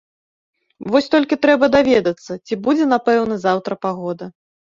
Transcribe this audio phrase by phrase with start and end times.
[0.93, 4.25] Вось толькі трэба даведацца, ці будзе напэўна заўтра пагода.